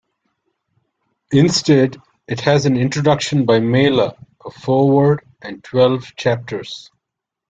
Instead, 1.31 2.01
it 2.27 2.39
has 2.39 2.65
an 2.65 2.75
Introduction 2.75 3.45
by 3.45 3.59
Mailer, 3.59 4.13
a 4.43 4.49
Foreword, 4.49 5.23
and 5.43 5.63
twelve 5.63 6.15
chapters. 6.15 6.89